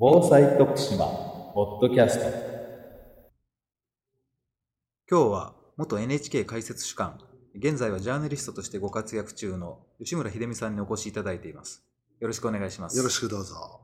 [0.00, 1.06] 防災徳島
[1.54, 2.24] ポッドキャスト
[5.10, 7.14] 今日は元 NHK 解説主幹、
[7.56, 11.82] 現在はジャーナリストとしてご活躍中の吉村秀美さんにお越しいただいています。
[12.20, 12.96] よろしくお願いします。
[12.96, 13.80] よろしくどうぞ。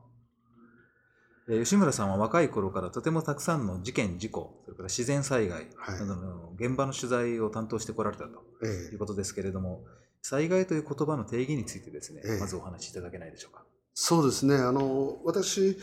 [1.49, 9.83] えー吉村さんは若い頃からとてもたくさんの事件、事故、それから自然災害はいなどの現場の取材を担当してこられたとええいうことですけれども、
[10.21, 13.65] 災害という言葉の定義についてですね、ええまずお話しいただけないでしょうか。
[13.95, 14.55] そうですね。
[14.55, 15.77] あの、私、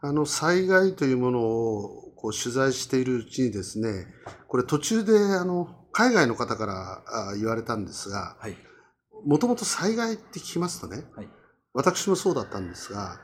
[0.00, 4.06] あの、災害というものをこう取材しているうちにですね、
[4.48, 8.56] これ途中で、あの、海外の方からあ言われたんですが、はい。
[9.26, 11.28] もともと災害って聞きますとね、はい。
[11.74, 13.20] 私もそうだったんですが、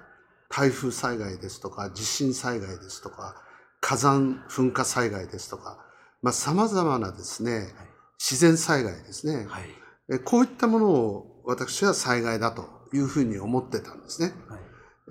[0.51, 3.43] 台風災害ですとか、地震災害ですとか、
[3.81, 5.79] 火山噴火災害ですとか、
[6.21, 7.75] まあ、様々なですね、
[8.19, 9.65] 自然災害ですね、はい。
[10.13, 14.33] えこういったものを私は災害だというふうに思ってたんですね。
[14.49, 14.61] はい。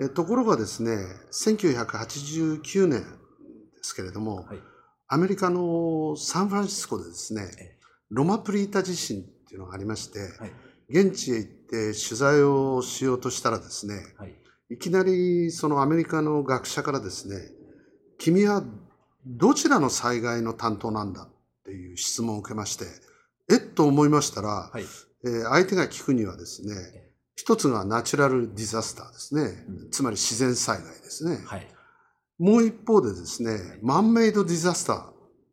[0.05, 3.05] えところがですね、1989年で
[3.81, 4.59] すけれども、はい。
[5.07, 7.77] アメリカのサンフランシスコでですねえ、
[8.09, 10.51] ロマプリータ地震っていうのがありまして、はい。
[10.89, 14.35] 現地へ行って取材をしようとしたらですね、はい。
[14.69, 17.35] いきなりそのアメリカの学者からですね、
[18.17, 18.63] 君は
[19.25, 21.27] どちらの災害の担当なんだっ
[21.65, 22.85] ていう質問を受けまして、
[23.51, 24.83] えっと思いましたら、はい。
[25.25, 31.39] えー相手が聞くにはですねえ、一つがナチュラルディザスターですね、うんつまり自然災害ですね。
[31.45, 31.67] はい。
[32.39, 34.93] もう一方でですね、マンメイドディザスタ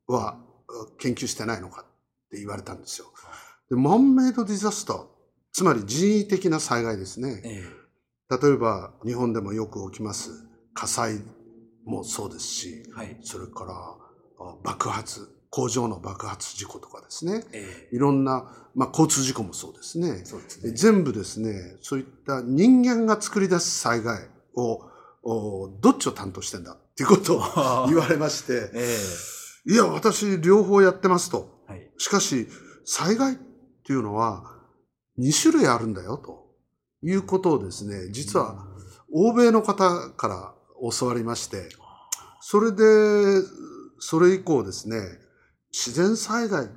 [0.08, 1.84] ーは uh 研究してないのかっ
[2.30, 3.06] て言われたんですよ。
[3.68, 5.06] でマンメイドディザスター、
[5.52, 7.42] つまり人為的な災害ですね。
[7.44, 7.62] え
[8.30, 11.20] 例えば日本でもよく起きます火災
[11.84, 13.18] もそうですし、えはい。
[13.22, 13.74] それから
[14.46, 17.44] あ爆発、工場の爆発事故とかですね。
[17.52, 20.24] えいろんな、まあ、交通事故もそうですねえ。
[20.24, 20.74] そうですでね。
[20.76, 24.88] 全部ですね、そういった人間が作り出す災害を、
[25.22, 28.96] おどっちを担当してんだっていうことを 言われまして、え
[29.66, 31.64] いや、私両方やってますと。
[31.68, 31.90] えはい。
[31.98, 32.48] しかし、
[32.84, 33.36] 災害っ
[33.84, 34.56] ていうのは
[35.18, 36.54] 2種類あるんだよと
[37.02, 38.66] いうことをですね、実は
[39.12, 40.54] 欧米の方から
[40.98, 41.68] 教わりまして、
[42.40, 43.42] それで、
[43.98, 44.96] それ以降ですね、
[45.72, 46.68] 自然災害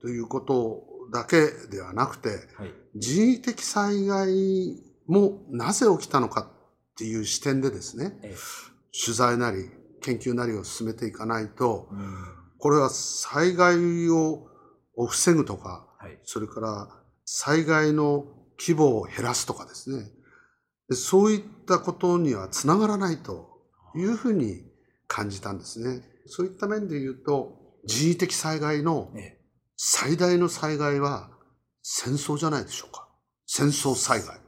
[0.00, 2.72] ということだけではなくて、はい。
[2.94, 8.36] 人為的災害もなぜ起きたのかっていう視点でですね、ええ
[8.94, 9.70] 取材なり
[10.02, 14.46] 研究なりを進めていかないと、うんこれは災害を
[15.08, 16.16] 防ぐとか、はい。
[16.22, 16.88] それから
[17.24, 18.24] 災害の
[18.56, 20.12] 規模を減らすとかですね、
[20.88, 23.48] でそういったことにはつながらないと
[23.96, 24.62] いうふうに
[25.08, 26.02] 感じたんですね。
[26.26, 29.42] そういった面で言うと、人為的災害のええ
[29.76, 31.28] 最大の災害は
[31.82, 33.08] 戦争じゃないでしょうか。
[33.46, 34.38] 戦争災害。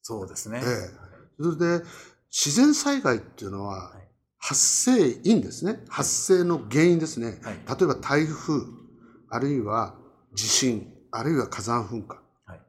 [0.00, 0.62] そうですね。
[0.64, 1.02] ええ
[1.42, 1.84] それで、
[2.30, 5.80] 自然災害っていうのははい、発生因ですね。
[5.88, 7.38] 発生の原因ですね。
[7.42, 7.54] はい。
[7.78, 8.62] 例えば台風、
[9.28, 9.94] あるいは
[10.34, 12.14] 地震、あるいは火山噴火。
[12.46, 12.60] はい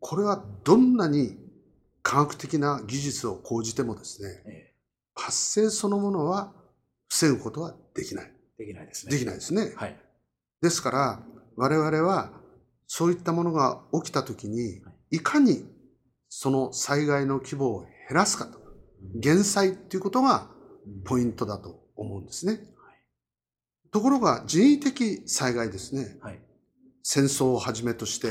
[0.00, 1.38] これはどんなに
[2.02, 4.74] 科学的な技術を講じてもですね、え
[5.14, 6.52] 発生そのものは
[7.08, 8.33] 防ぐことはできない。
[8.58, 9.12] えできないですね。
[9.12, 9.72] できないですね。
[9.76, 9.96] はい。
[10.60, 11.22] ですから、
[11.56, 12.32] 我々は
[12.86, 15.64] そういったものが起きたときにはい、いかに
[16.28, 18.58] その災害の規模を減らすかと、
[19.14, 20.50] 減災っていうことが
[21.04, 22.60] ポイントだと思うんですね。
[23.92, 26.18] ところが人為的災害ですね。
[26.20, 26.40] はい。
[27.04, 28.28] 戦争をはじめとして、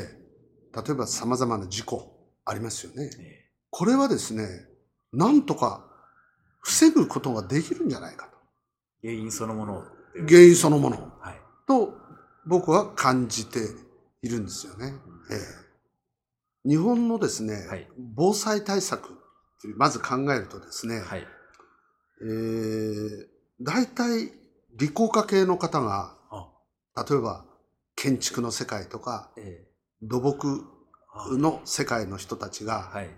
[0.76, 2.14] 例えば様々な事故
[2.44, 3.10] ありますよね。
[3.20, 4.48] えこれはですね、
[5.14, 5.86] なんとか
[6.60, 8.30] 防ぐことができるんじゃないか
[9.04, 9.84] え原因そのものを。
[10.16, 10.28] と。
[10.28, 11.42] 原因そのものはい。
[11.68, 11.98] と
[12.46, 13.60] 僕は感じて
[14.22, 14.94] いるんですよね。
[15.32, 15.64] ええ
[16.66, 19.10] 日本のですね、はい防災対策
[19.66, 21.28] いうまず考えるとですね、はい。
[22.22, 23.28] えー
[23.62, 24.32] 大体
[24.76, 27.46] 理工科系の方が、あ、例えば
[27.96, 29.68] 建築の世界とかええ
[30.02, 30.66] 土木
[31.14, 33.10] あの世界の人たちがはい。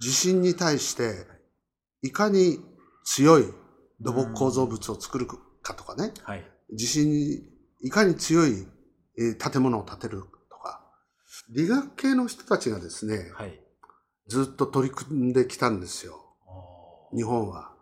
[0.00, 1.26] 地震に対して
[2.02, 2.60] いかに
[3.04, 3.52] 強い
[4.00, 5.26] 土木構造物を作る
[5.68, 6.44] かとかね、はい。
[6.74, 7.42] 地震に
[7.80, 8.66] いかに強い
[9.18, 10.80] えー建物を建てるとか、
[11.50, 13.60] 理学系の人たちがですね、はい。
[14.28, 16.14] ずっと取り組んできたんですよ、
[16.46, 17.72] あ日本は。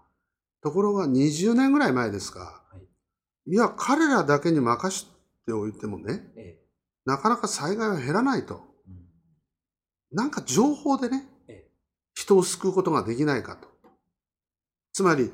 [0.63, 5.07] ところが20年ぐらい前ですか、はいいや、彼らだけに任し
[5.45, 6.67] ておいてもね、ええ
[7.05, 8.57] なかなか災害は減らないと。
[8.57, 8.59] う
[8.91, 9.07] ん
[10.13, 11.71] なんか情報でねええ、
[12.15, 13.69] 人を救うことができないかと。
[14.93, 15.31] つまり、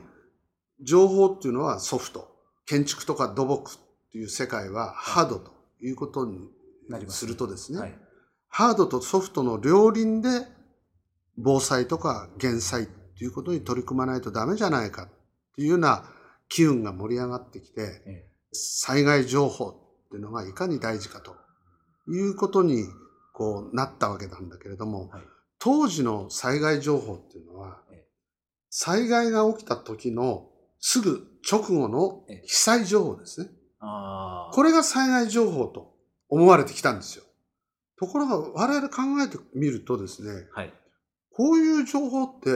[0.82, 2.31] 情報っていうのはソフト。
[2.66, 3.74] 建築とか土木っ
[4.12, 6.48] ていう世界はハードということに
[6.88, 7.18] なります。
[7.18, 7.98] するとですね、はい。
[8.48, 10.28] ハードとソフトの両輪で
[11.36, 15.08] 防災とか減災ってっていうことに取り組まないとダメじゃないかっ
[15.54, 16.04] ていうような
[16.48, 18.26] 機運が盛り上がってきて、え。
[18.52, 19.74] 災害情報っ
[20.10, 21.36] ていうのがいかに大事かと
[22.06, 22.84] いうことに
[23.32, 25.22] こうなったわけなんだけれども、はい。
[25.60, 28.04] 当時の災害情報っていうのはええ、
[28.68, 30.48] 災害が起きた時の
[30.80, 33.48] すぐ直後のええ被災情報ですね。
[33.80, 35.94] これが災害情報と
[36.28, 37.24] 思われてきたんですよ。
[37.98, 40.72] ところが我々考えてみるとですね、はい。
[41.34, 42.50] こういう情報って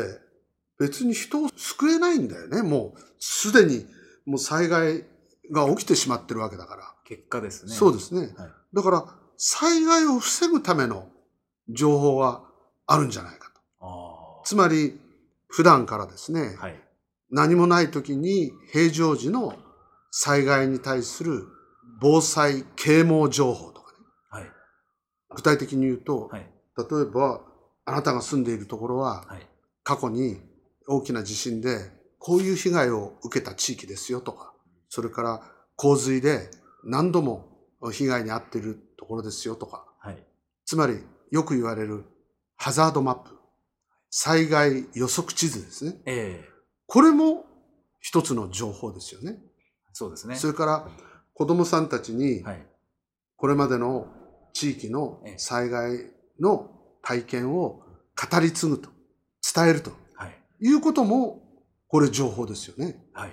[0.79, 2.63] 別に人を救えないんだよね。
[2.63, 3.87] もうすでに
[4.25, 5.05] もう災害
[5.53, 6.93] が起きてしまってるわけだから。
[7.05, 7.73] 結果ですね。
[7.73, 8.35] そうですね。
[8.37, 8.51] はい。
[8.75, 9.05] だから
[9.37, 11.09] 災害を防ぐための
[11.69, 12.45] 情報は
[12.87, 13.61] あるんじゃないかと。
[13.81, 14.99] あつまり
[15.49, 16.63] 普段からですね、あ。
[16.65, 16.86] はい。
[17.31, 19.55] 何もない時に平常時の
[20.11, 21.47] 災害に対する
[22.01, 23.99] 防災啓蒙情報とかね。
[24.31, 24.45] はい。
[25.35, 26.47] 具体的に言うと、はい。
[26.79, 27.41] 例えば
[27.85, 29.47] あなたが住んでいるところははい。
[29.83, 30.41] 過去に
[30.89, 34.53] 大きな地震でこういう被害を受けた地域ですよとか、
[34.89, 35.43] それから
[35.77, 36.51] 洪水で
[36.85, 37.49] 何度も
[37.93, 40.19] 被害に遭っているところですよとか、はい。
[40.65, 40.99] つまり
[41.31, 42.05] よく言われる
[42.57, 43.31] ハザードマップ、
[44.11, 46.01] 災害予測地図ですね。
[46.07, 46.56] ええ
[46.87, 47.45] これも
[48.01, 49.39] 一つの情報ですよね。
[49.93, 50.37] そうですね。
[50.37, 50.87] それから
[51.35, 52.67] 子供さんたちにはい。
[53.37, 54.07] これまでの
[54.55, 55.99] 地域のええ災害
[56.41, 56.71] の
[57.03, 57.83] 体験を
[58.31, 58.89] 語り継ぐと、
[59.55, 60.39] 伝えるとはい。
[60.61, 61.43] いうことも、
[61.89, 63.05] これ情報ですよね。
[63.13, 63.31] はい。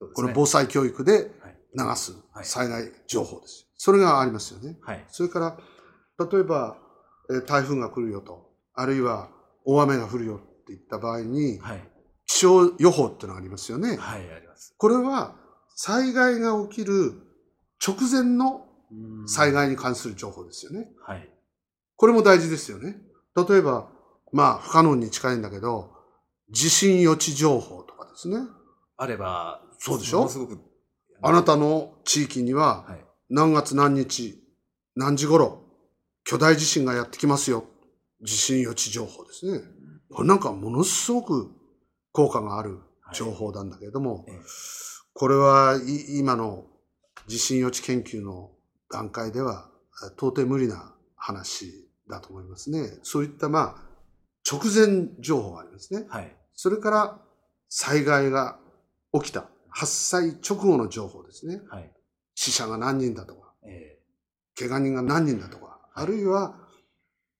[0.00, 3.66] そうですこねれ防災教育ではい流すはい災害情報です。
[3.76, 4.78] それがありますよね。
[4.80, 5.04] はい。
[5.08, 5.58] それから、
[6.30, 6.78] 例えば、
[7.30, 9.28] えー台風が来るよと、あるいは
[9.66, 11.80] 大雨が降るよっていった場合に、はい。
[12.28, 13.96] 気象予報ってのがありますよね。
[13.96, 14.74] はい、あります。
[14.78, 15.34] これは
[15.74, 17.14] 災害が起きる
[17.84, 19.52] 直前のうん災。
[19.52, 20.88] 害に関する情報ですよね。
[21.04, 21.28] はい。
[21.96, 22.96] これも大事ですよね。
[23.36, 23.90] 例えば、
[24.32, 25.90] まあ不可能に近いんだけど、
[26.50, 28.38] 地震予知情報とかですね。
[28.96, 30.20] あれば、そうでしょ？
[30.20, 30.58] ものすごく。
[31.20, 33.04] あなたの地域にははい。
[33.28, 34.42] 何月何日、
[34.96, 35.62] 何時頃、
[36.24, 37.64] 巨大地震がやってきますよ。
[38.22, 39.60] 地震予知情報ですね。
[40.10, 41.50] これなんかものすごく
[42.12, 42.78] 効果がある
[43.12, 44.34] 情報なんだけれども、ええ
[45.14, 46.64] これはい今の
[47.26, 48.52] 地震予知研究の
[48.88, 49.68] 段階では
[50.04, 52.98] え到底無理な話だと思いますね。
[53.02, 53.88] そういったまあ
[54.48, 56.06] 直前情報がありますね。
[56.08, 56.36] はい。
[56.54, 57.18] それから
[57.68, 58.58] 災害が
[59.12, 61.60] 起きた発災直後の情報ですね。
[61.68, 61.90] はい。
[62.36, 63.98] 死者が何人だとか、え
[64.56, 66.54] 怪我人が何人だとか、はいあるいは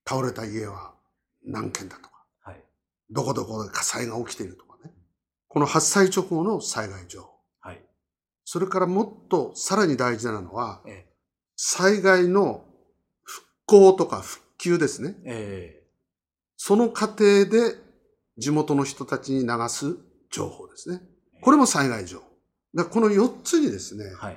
[0.05, 0.93] 倒れた家は
[1.47, 2.08] 何軒だとか。
[3.11, 4.93] どこどこで火災が起きているとかね。
[5.49, 7.31] この発災直後の災害情報。
[7.61, 7.83] はい。
[8.45, 11.09] それからもっとさらに大事なのは、ええ
[11.61, 12.65] 災害の
[13.25, 15.17] 復興とか復旧ですね。
[15.25, 15.83] え
[16.57, 17.75] その過程で
[18.37, 19.97] 地元の人たちに流す
[20.31, 21.01] 情報ですね。
[21.41, 22.25] これも災害情報。
[22.75, 24.37] だこの4つにですねえ、はい。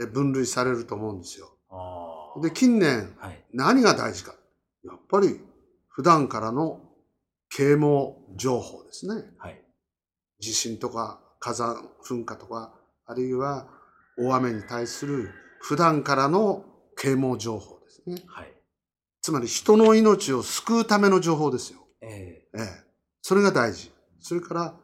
[0.00, 1.50] え分類されると思うんですよ。
[1.70, 2.40] ああ。
[2.40, 3.44] で、近年はい。
[3.52, 4.36] 何が大事か。
[4.84, 5.40] やっぱり
[5.88, 6.80] 普段からの
[7.56, 9.22] 啓蒙情報ですね。
[9.38, 9.64] はい。
[10.40, 12.74] 地震とか火山噴火とか、
[13.06, 13.68] あるいは
[14.18, 15.30] 大雨に対する
[15.60, 16.64] 普段からの
[16.96, 18.22] 啓蒙情報ですね。
[18.26, 18.52] はい。
[19.22, 21.78] つまり人の命を救うための情報ですよ。
[22.02, 22.84] えええ。
[23.22, 23.92] それが大事。
[24.20, 24.74] それから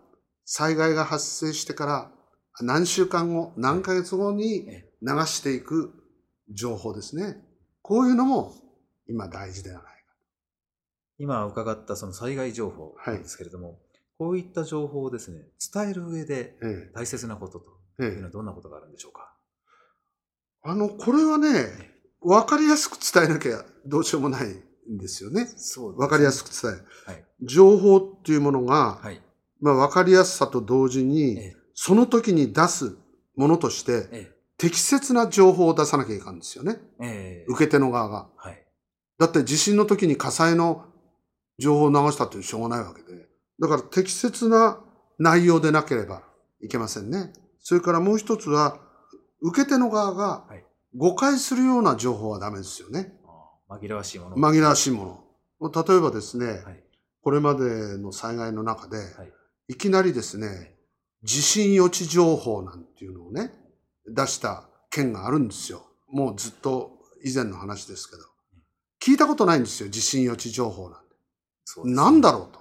[0.44, 2.12] 災害が発生してから
[2.60, 5.92] 何週間後、何ヶ月後にえ流していく
[6.52, 7.36] 情報ですね。
[7.82, 8.54] こういうのも
[9.08, 9.99] 今大事ではないか。
[11.20, 13.78] 今伺ったその災害情報なんですけれども、
[14.18, 17.66] こういった情報をですね、伝える上でえ大切なことと
[18.00, 18.06] え。
[18.06, 19.30] ええいうのはどんなことがあるんでしょうか？
[20.62, 21.66] あの、これはね、
[22.22, 24.48] わかりやすく伝えなきゃどうしようもない
[24.90, 25.46] んですよね。
[25.56, 26.34] そうわかりやく。
[26.36, 26.84] すく伝える。
[27.06, 27.24] はい。
[27.42, 29.20] 情報っていうものが、はい。
[29.60, 32.96] まあ、わかりやすさと同時に、えその時に出す
[33.36, 34.32] ものとして、え。
[34.34, 36.78] え適切な情報を出さなきゃいかんですよね。
[37.00, 37.06] え。
[37.06, 37.52] ええ。
[37.52, 38.28] 受け手の側が。
[38.36, 38.66] はい。
[39.18, 40.84] だって地震の時に火災の
[41.60, 43.28] 情報を流したってしょうがないわけで。
[43.60, 44.80] だから適切な
[45.18, 46.22] 内容でなければ
[46.60, 47.32] いけませんね。
[47.60, 48.78] それからもう一つは、
[49.42, 50.64] 受け手の側がはい
[50.96, 53.12] 誤解するような情報はダメですよね。
[53.68, 54.36] あー紛らわしいもの。
[54.36, 55.24] 紛らわしいも
[55.60, 55.70] の。
[55.70, 56.84] 例えばですね、はい。
[57.22, 59.32] これまでの災害の中で、はい。
[59.68, 60.74] いきなりですね、
[61.22, 63.52] 地震予知情報なんていうのをね、
[64.06, 65.86] 出した県があるんですよ。
[66.08, 68.22] もうずっと以前の話ですけど。
[69.00, 71.09] 聞いたことないんですよ、地震予知情報なんて。
[71.84, 72.60] なんだろうと。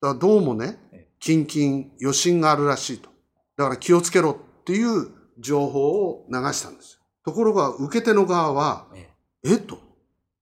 [0.00, 3.08] だからどうもねええ、キンキン余震があるらしいと。
[3.56, 7.00] だから気をつけろっていう情報を流したんですよ。
[7.24, 9.08] ところが受け手の側は、え
[9.44, 9.78] えっと、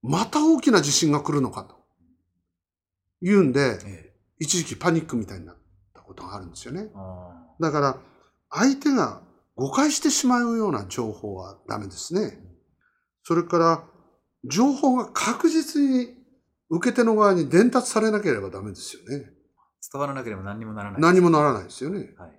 [0.03, 1.77] また大きな地震が来るのかと。
[3.21, 4.07] 言うんで、え。
[4.09, 5.57] え一時期パニックみたいになっ
[5.95, 6.91] たことがあるんですよね。
[6.97, 7.97] あだから、
[8.51, 9.23] 相手が
[9.55, 12.39] 誤解してしまうような情報はダメですね。
[13.23, 13.85] それから、
[14.45, 16.17] 情報が確実に
[16.75, 19.31] 受け手の側に伝達されなければダメですよね。
[19.93, 21.01] 伝わらなければ何にもならない。
[21.03, 22.15] 何もならないですよね。
[22.17, 22.33] はい。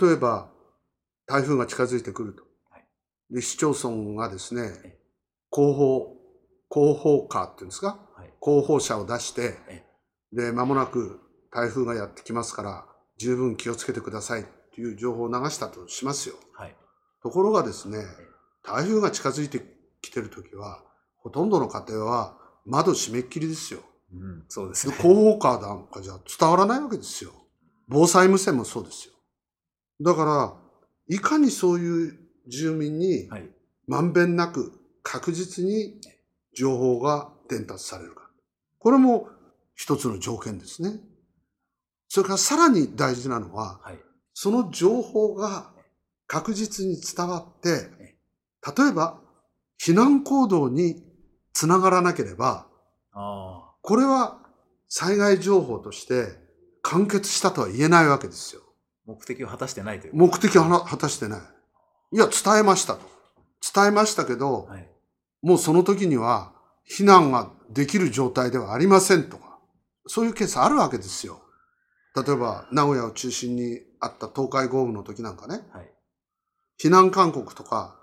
[0.00, 0.50] 例えば、
[1.26, 2.86] 台風が近づいてくるとはい。
[3.30, 4.98] で、市町村がですねえ、
[5.52, 6.16] 広報、
[6.72, 7.98] 広報カーっていうんですか？
[8.16, 8.32] はい。
[8.42, 9.84] 広報車を出してえ、
[10.32, 11.20] で、間もなく
[11.52, 12.86] 台風がやってきますから、
[13.18, 14.44] 十分気をつけてくださいっ
[14.74, 16.36] ていう情報を流したとしますよ。
[16.54, 16.74] はい。
[17.22, 17.98] ところがですね、
[18.62, 19.60] 台風が近づいて
[20.00, 20.82] きてるときは、
[21.18, 23.80] ほとんどの家庭は窓閉めっきりですよ。
[24.12, 24.98] うん、そうですでね。
[25.02, 27.32] 広報カーなんかじゃ伝わらないわけですよ。
[27.88, 29.14] 防災無線もそうですよ。
[30.00, 30.54] だから、
[31.08, 33.48] いかにそういう住民にはい。
[33.86, 34.72] まんべんなく
[35.02, 35.98] 確実に
[36.54, 38.30] 情報が伝達されるか。
[38.78, 39.28] これも
[39.74, 41.00] 一つの条件ですね。
[42.08, 43.98] それからさらに大事なのは、はい。
[44.34, 45.70] その情報が
[46.26, 47.88] 確実に伝わって、
[48.76, 49.18] 例えば
[49.82, 51.02] 避難行動に
[51.52, 52.66] つながらなければ。
[53.12, 54.38] これは
[54.88, 56.28] 災害情報として
[56.82, 58.62] 完結したとは言えないわけですよ。
[59.06, 60.14] 目的を果たしてないという。
[60.14, 61.40] 目的を果たしてない。
[62.12, 63.00] いや、伝えましたと。
[63.74, 64.88] 伝えましたけど、はい。
[65.42, 66.52] もうその時には
[66.90, 69.58] 避難ができる状態ではありませんとか、
[70.06, 71.42] そういうケースあるわけですよ。
[72.16, 75.92] 例えば、名古屋を中心にあった東海豪雨の時なんかね、はい。
[76.82, 77.96] 避難勧告とか、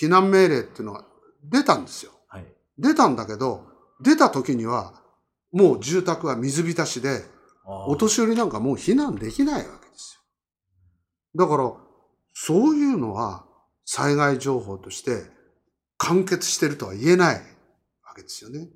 [0.00, 1.04] 避難命令っていうのが
[1.44, 2.12] 出たんですよ。
[2.78, 2.92] はい。
[2.92, 3.66] 出たんだけど、
[4.02, 4.94] 出た時には、
[5.52, 7.24] もう住宅は水浸しで、
[7.64, 10.20] お年寄りなんかもう避難できないわけです
[11.36, 11.46] よ。
[11.46, 11.72] だから、
[12.34, 13.44] そういうのは
[13.84, 15.24] 災害情報として
[15.98, 18.68] 完結してるとは言えないわけですよね。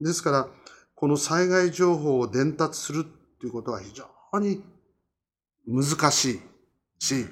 [0.00, 0.48] ですから、
[0.94, 4.06] この災害情報を伝達するっていうことは非常
[4.38, 4.62] に
[5.66, 6.40] 難しい
[6.98, 7.26] し、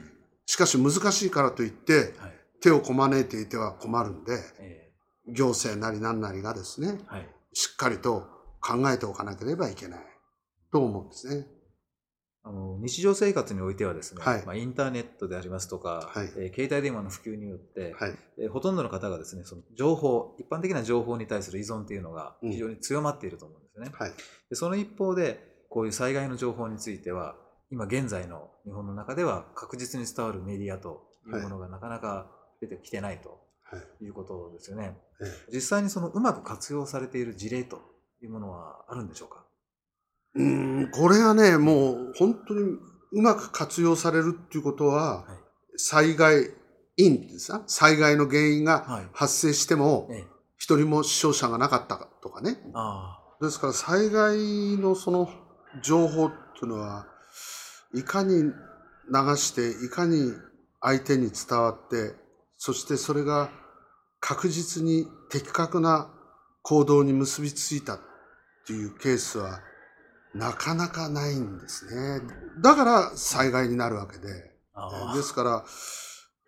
[0.46, 2.38] しかし難しいからといってはい。
[2.60, 4.87] 手をこまねいていては困るんで、え
[5.32, 7.28] 行政なり何なりがですね、えはい。
[7.52, 8.26] しっかりと
[8.60, 10.00] 考えておかなければいけない
[10.72, 11.46] と思うんですね。
[12.44, 18.14] あの日常生活においてはですね、はいまあ、インターネットでありますとか、はいえー携帯電話の普及によって、はい。
[18.38, 24.12] えーほとんどの方がですねその情報一般的な情報に対する依存というのがうん非常に強まっていると思うんですね、はい。
[24.48, 27.36] でその一方でこういう災害の情報については
[27.70, 32.30] 今現在の日本の中では確実に伝わるメディアというものがなかなか
[32.60, 33.36] 出てきてないとは
[34.00, 34.04] い。
[34.04, 37.80] いうことですよね、え実際にそのうまく活用されている事例と
[38.22, 39.44] いうものはあるんでしょうか？
[40.36, 42.60] えうーん、これがね、もう本当に
[43.12, 45.38] うまく活用されるっていうことは、はい。
[45.76, 46.50] 災害
[46.96, 47.62] 因ですか？
[47.66, 49.08] 災害の原因がはい。
[49.12, 50.26] 発生しても、ええ。
[50.56, 52.58] 一人も死傷者がなかったとかね。
[52.74, 53.20] あ。
[53.40, 55.28] ですから災害のその
[55.82, 57.06] 情報っていうのは、
[57.94, 58.52] いかに流
[59.36, 60.32] して、いかに
[60.80, 62.14] 相手に伝わって、
[62.58, 63.50] そしてそれが
[64.20, 66.10] 確実に的確な
[66.62, 68.00] 行動に結びついたっ
[68.66, 69.60] ていうケースは
[70.34, 72.20] なかなかないんですね。
[72.62, 74.26] だから災害になるわけで。
[75.14, 75.64] ですから、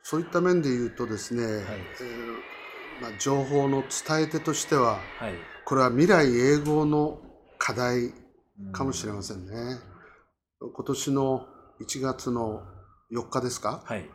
[0.03, 7.21] そういった面で言うとですね、えーまあ、情報の伝え手としては、はいこれは未来永劫の
[7.59, 8.13] 課題
[8.73, 9.79] かもしれまんせんね。
[10.61, 11.47] 今年の
[11.81, 12.63] 1月の
[13.13, 13.81] 4日ですか？
[13.85, 14.11] はい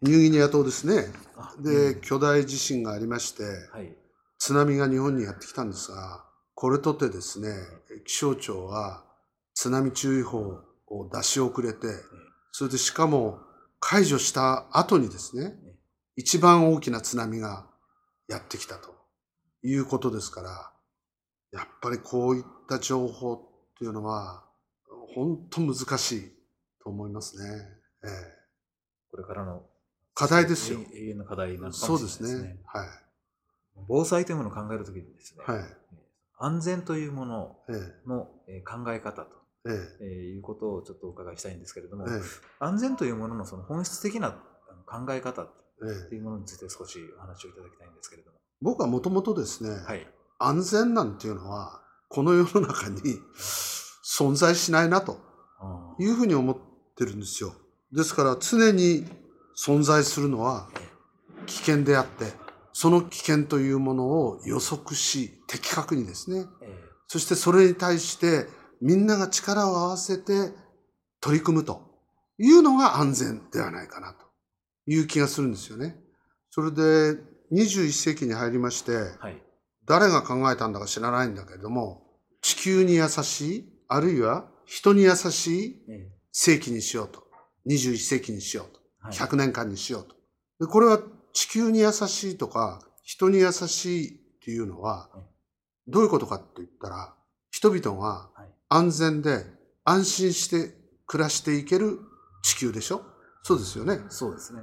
[0.00, 1.12] ニューギニア島ですね。
[1.36, 2.00] あで、うん。
[2.00, 3.96] 巨大地震がありまして、はい。
[4.38, 6.24] 津波が日本にやってきたんですが、
[6.54, 7.48] これとてですね、
[8.06, 9.04] 気象庁は
[9.54, 11.88] 津波注意報を出し遅れて、
[12.52, 13.40] それでしかも
[13.80, 15.54] 解除した後にですね、
[16.16, 17.66] 一番大きな津波が
[18.28, 18.94] やってきたと
[19.62, 20.72] いうことですから、
[21.52, 23.40] やっぱりこういった情報っ
[23.78, 24.44] ていうのは、
[25.14, 26.32] 本当難しい
[26.82, 27.44] と思いますね。
[28.04, 28.10] ええ。
[29.10, 29.62] これからの
[30.18, 30.80] 課題ですよ。
[30.94, 32.50] 永遠の課題なのかそうでもしれないですね。
[32.50, 32.60] すね。
[32.66, 32.88] はい。
[33.86, 35.64] 防災というものを考えるときにですね、はい。
[36.38, 39.28] 安全というものええのえー考え方と
[39.68, 39.70] え
[40.00, 42.20] えーいうことをちょっとお伺いしたいんですけれども、ええ
[42.58, 44.32] 安全というもののその本質的な
[44.86, 45.50] 考え方っ
[45.82, 48.38] ええていうものについて少しお話をいただきたいんですけれども。
[48.60, 50.04] 僕はもともとですね、はい。
[50.40, 53.00] 安全なんていうのは、この世の中に
[54.08, 55.18] 存在しないなと
[55.98, 56.56] いうふうに思っ
[56.96, 57.54] てるんですよ。
[57.92, 59.06] ですから常に
[59.58, 60.68] 存在するのは
[61.46, 62.26] 危険であって、
[62.72, 68.46] その危険というものを予測し、的確にですね、えそしてそれに対して
[68.80, 70.52] みんなが力を合わせて
[71.20, 71.80] 取り組むと
[72.38, 74.26] いうのが安全ではないかなと
[74.86, 75.96] いう気がするんですよね。
[76.50, 77.18] それで
[77.52, 79.42] 21世紀に入りまして、ーはい。
[79.86, 82.02] 誰が考えたんだか知らないんだけれども、
[82.42, 87.24] 地球に優しい、あるいは人に優しいえ世紀にしようと。
[87.66, 88.77] 21世紀にしようと。
[89.00, 90.16] はい100年間にしようと。
[90.60, 91.00] でこれは
[91.32, 95.26] 地球に優しいとか、人に優しいっていうのははい、
[95.86, 97.14] どういうことかって言ったら、
[97.50, 99.44] 人々がはい安全で
[99.84, 100.74] 安心して
[101.06, 102.00] 暮らしていける
[102.42, 103.02] 地球でしょ？
[103.42, 104.00] そうですよね。
[104.08, 104.60] そうですね。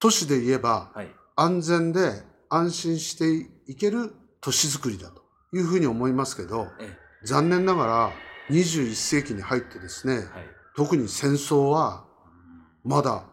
[0.00, 1.14] 都市で言えば、はい。
[1.36, 5.22] 安全で安心していける都市づくりだと
[5.52, 8.12] いうふうに思いますけど、え残念ながら
[8.50, 10.24] 21世紀に入ってですね、はい。
[10.76, 12.04] 特に戦争は
[12.82, 13.24] まだ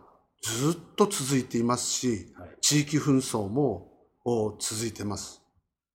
[0.41, 2.49] ずっと続いていますし、はい。
[2.61, 3.91] 地域紛争も
[4.25, 5.41] お続いています。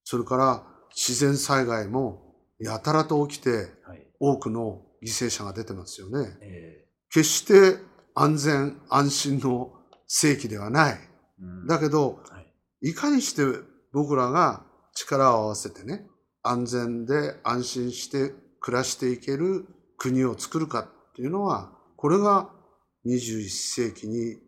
[0.05, 0.62] それから
[0.95, 3.50] 自然災害もやたらと起きて
[3.85, 4.07] はい。
[4.19, 6.37] 多くの犠牲者が出てますよね。
[6.41, 7.79] え決して
[8.15, 9.73] 安全安心の
[10.07, 10.95] 世紀ではない。
[10.95, 12.41] えうんだけど、は
[12.83, 12.91] い。
[12.91, 13.43] いかにして
[13.93, 16.07] 僕らが力を合わせてね、
[16.43, 22.50] 安全で安心して暮らしていける国を作るかっていうのは、これが
[23.06, 24.38] 21世紀に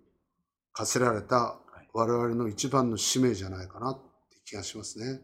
[0.72, 1.56] 課せられた
[1.94, 4.00] 我々の一番の使命じゃないかなって
[4.44, 5.20] 気がしますね。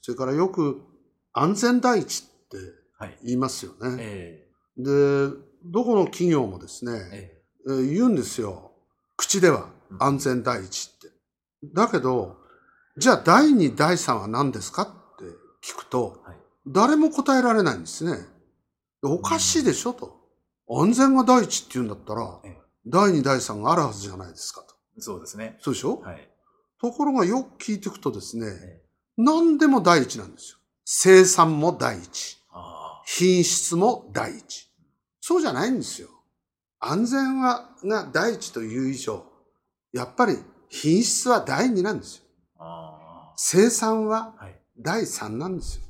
[0.00, 0.82] それからよく
[1.32, 2.56] 安全第一って
[2.98, 3.18] はい。
[3.22, 3.96] 言いますよね。
[4.00, 4.92] えで、
[5.64, 7.32] どこの企業もですえね、え
[7.68, 8.72] えー言うんですよ。
[9.16, 9.68] 口では
[9.98, 11.08] 安全第一って。
[11.74, 12.38] だけど、
[12.96, 15.24] じゃあ第二、第三は何ですかって
[15.62, 16.36] 聞くと、はい
[16.70, 18.18] 誰も答えられないんですね。
[19.02, 20.20] おかしいでしょと。
[20.68, 22.56] 安全が第一って言うんだったらええ、
[22.88, 24.74] 第二、第三があるはずじゃないですかと。
[24.96, 25.58] えそうですね。
[25.60, 26.28] そうでしょ、はい。
[26.80, 28.88] ところがよく聞いていくとですね、ええ
[29.20, 30.58] 何でも第一なんですよ。
[30.84, 32.38] 生産も第一。
[32.50, 34.70] あ品質も第一。
[35.20, 36.08] そうじゃないんですよ。
[36.78, 39.24] 安全は、が第一という以上、
[39.92, 42.22] やっぱり品質は第二なんですよ。
[42.58, 43.30] あ。
[43.30, 44.34] あ生産は。
[44.78, 45.84] 第三なんですよ。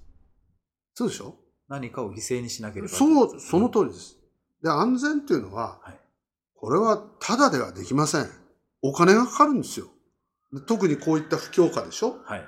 [0.94, 1.36] そうでしょ？
[1.68, 2.88] 何かを犠牲にしなければ。
[2.88, 4.16] そう、その通りです。
[4.62, 6.00] で、安全っていうのは、はい。
[6.60, 8.28] これはただではできません。
[8.82, 9.86] お金がかかるんですよ。
[10.52, 12.18] で特にこういった不況下でしょ？
[12.24, 12.44] はい。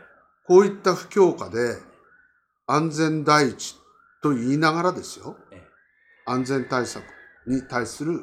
[0.47, 1.77] こういった不況下で
[2.67, 3.77] 安全第一
[4.23, 5.37] と言いながらですよ。
[5.53, 5.63] え
[6.27, 7.05] 安全対策
[7.47, 8.23] に対する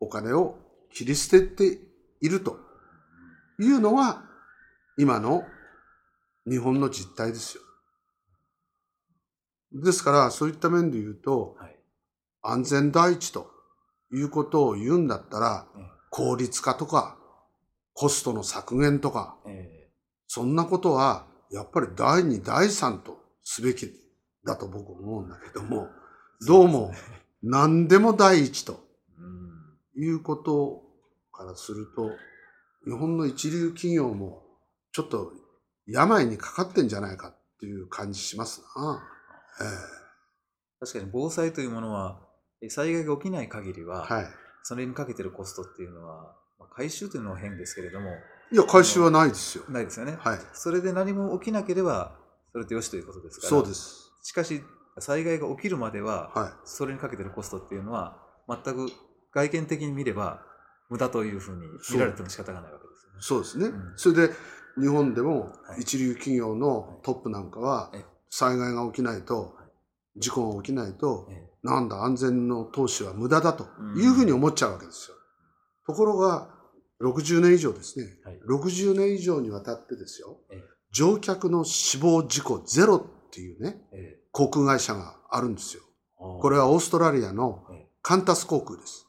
[0.00, 0.58] お金を
[0.92, 1.78] 切り捨てて
[2.20, 2.58] いると
[3.58, 4.22] いうのが
[4.98, 5.44] 今の
[6.48, 7.62] 日本の実態ですよ。
[9.72, 11.78] ですからそういった面で言うとえはい。
[12.42, 13.51] 安全第一と
[14.12, 17.16] いうことを言うんだったらえ効率化とか
[17.94, 19.88] コストの削減とかえ
[20.26, 23.90] そんなことはやっぱり第二第三とすべき
[24.44, 25.88] だと僕は思うんだけども
[26.46, 26.92] どうも
[27.42, 28.80] 何でも第一と
[29.18, 30.02] うん。
[30.02, 30.82] いうこと
[31.32, 32.10] からすると、
[32.84, 34.44] 日本の一流企業も
[34.92, 35.32] ちょっと
[35.86, 39.02] 病にかかってんじゃないかっていう感じしますな。
[39.60, 39.64] え
[40.80, 42.31] 確かに防災というものは、え
[42.70, 44.26] 災害が起きない限りは、えはい。
[44.62, 48.10] それにかけてるコストっていうのは、まあ回収というのは変ですけれども、
[48.52, 49.64] いや、回収はないですよ。
[49.68, 50.16] ないですよね。
[50.18, 50.38] はい。
[50.52, 52.16] それで何も起きなければ、
[52.52, 53.48] それでよしということですから。
[53.48, 54.12] そうです。
[54.22, 54.62] しかし、
[54.98, 56.52] 災害が起きるまでは、はい。
[56.64, 58.88] それにかけてるコストっていうのは、全く
[59.32, 60.42] 外見的に見れば、
[60.90, 63.18] 無駄というふうに見られても仕方がないわけですよね。
[63.20, 63.66] そうですね。
[63.66, 64.34] うんそれで、
[64.78, 69.61] 日本でもはい一流企業のトップなんかはええ、災害が起きないとはい、
[70.16, 75.16] 事故が起きないと、えなんだ、安全の投資は無駄だというふうに思っちゃうわけですよ。
[75.86, 76.48] ところが、
[77.00, 85.82] 60年以上ですね、はい60年以上にわたってですよええ、乗客の死亡事故ゼロっていうね、ええ航空会社があるんですよ。
[86.16, 89.06] ここれはオーストラリアのえカンタス航空です。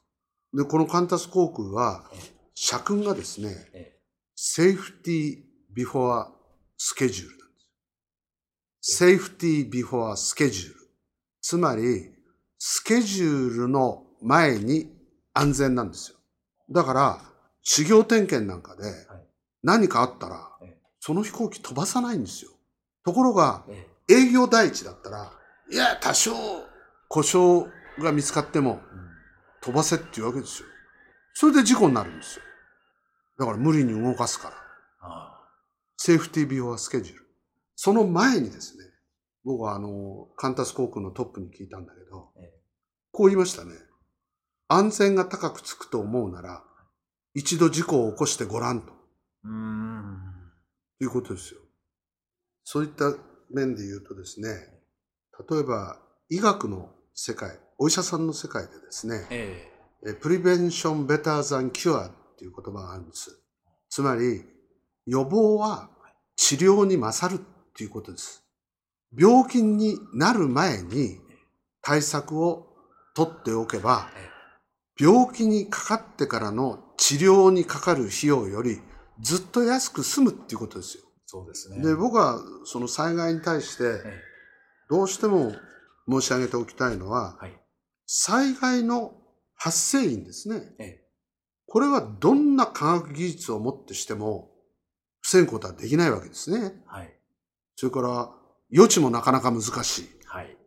[0.53, 2.19] で、このカンタス航空はええ、
[2.55, 3.99] 社訓がですね、え
[4.35, 5.37] セーフティー
[5.71, 6.27] ビフォー
[6.77, 7.59] スケジュールなんで
[8.81, 8.97] す。
[8.97, 10.82] セーフティービフォースケジュール。
[11.43, 12.09] つまり、
[12.57, 14.89] スケジュールの前に
[15.33, 16.17] 安全なんですよ。
[16.71, 17.21] だから、
[17.61, 18.95] 修行点検なんかではい
[19.61, 22.51] 何かあったらええ、その飛行機飛ばさないんですよ。
[23.05, 25.31] ところが、え営業第一だったら、
[25.69, 26.31] いや、多少
[27.09, 29.03] 故障が見つかってもうん
[29.61, 30.67] 飛ばせっていうわけですよ。
[31.33, 32.43] それで事故になるんですよ。
[33.37, 34.55] だから無理に動かすから。
[35.01, 35.41] あ
[35.97, 37.25] セーフティービフォースケジュール。
[37.75, 38.83] その前にですね、
[39.43, 42.63] 僕はあの、カンタス航空のトップに聞いたんだけど、ええ
[43.15, 43.75] こう言いましたね。
[44.67, 46.63] 安全が高くつくと思うなら、
[47.35, 48.91] 一度事故を起こしてごらんと
[49.43, 50.19] うーん。
[50.99, 51.59] いうことですよ。
[52.63, 53.13] そういった
[53.51, 54.49] 面で言うとですね、
[55.49, 59.69] 例えば医学の世界、お医者さんの世界でですね、え
[60.05, 63.39] えプリベンションベターザンキュアっていう言葉があるんです。
[63.89, 64.43] つまり、
[65.05, 65.89] 予防は
[66.35, 68.42] 治療に勝るっていうことです。
[69.17, 71.19] 病気になる前に
[71.81, 72.67] 対策を
[73.15, 74.33] 取っておけばえ
[74.99, 78.81] 病気にかかってからの治療にかかる費用より
[79.19, 81.03] ずっと安く済むっていうことですよ。
[81.25, 81.81] そうですね。
[81.81, 84.21] で僕はその災害に対してえ
[84.89, 85.51] どうしても
[86.07, 87.59] 申し上げておきたいのははい。
[88.05, 89.13] 災害の
[89.55, 90.75] 発生因ですね。
[90.79, 91.03] え
[91.65, 94.51] これはどんな科学技術をもってしても
[95.21, 96.83] 防ぐことはできないわけですね。
[96.85, 97.19] はい。
[97.75, 98.31] それから
[98.73, 100.09] 予知もなかなか難しい。
[100.25, 100.57] はい。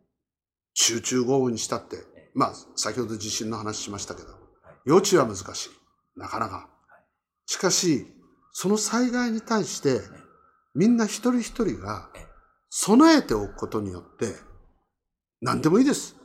[0.73, 4.29] 集中豪雨にしたってええ、まあ先ほど地震の話しましたけど、
[4.85, 5.69] 予知は難しい。
[6.15, 6.69] なかなか。
[7.45, 8.07] しかし、
[8.53, 9.99] その災害に対して、
[10.73, 12.27] みんな一人一人がええ
[12.69, 14.35] 備えておくことによって、
[15.41, 16.15] 何でもいいです。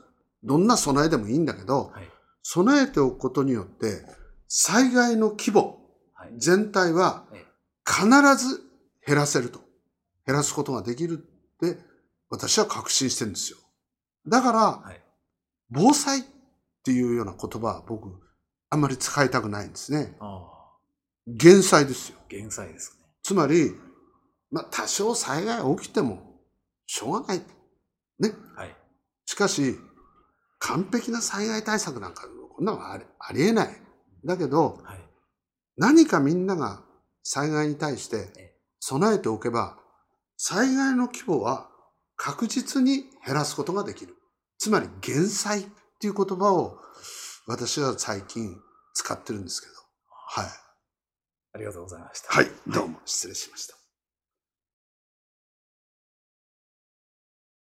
[0.44, 2.08] どんな備えでもいいんだけど、はい。
[2.44, 4.04] 備えておくことによって、
[4.46, 5.80] 災害の規模
[6.14, 6.34] はい。
[6.38, 7.46] 全体はええ
[7.84, 8.62] 必ず
[9.04, 9.58] 減らせると。
[10.24, 11.31] 減らすことができる
[11.66, 11.78] って、
[12.30, 13.58] 私は確信してるんですよ。
[14.26, 15.00] だから、はい。
[15.70, 16.22] 防災っ
[16.84, 18.08] ていうような言葉は僕、
[18.70, 20.16] あんまり使いたくないんですね。
[21.26, 22.18] 減災ですよ。
[22.28, 23.06] 減災ですね。
[23.22, 23.72] つまり、
[24.50, 26.40] まあ、多少災害起きても、
[26.86, 27.42] しょうがない。
[28.18, 28.32] ね。
[28.56, 28.76] はい。
[29.26, 29.76] しかし、
[30.58, 33.82] 完璧な災害対策なんか、こんなのはありありえない。
[34.24, 35.00] だけど、はい。
[35.76, 36.82] 何かみんなが
[37.22, 39.78] 災害に対してええ備えておけば、
[40.44, 41.68] 災害の規模は
[42.16, 44.16] 確実に減らすことができる。
[44.58, 45.64] つまり、減災っ
[46.00, 46.80] ていう言葉を
[47.46, 48.56] 私は最近
[48.92, 49.74] 使ってるんですけど。
[50.10, 50.46] はい。
[51.54, 52.32] ありがとうございました。
[52.32, 52.50] はい。
[52.66, 53.81] どうも失礼しました。